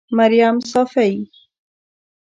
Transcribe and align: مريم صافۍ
مريم 0.17 0.55
صافۍ 0.71 1.11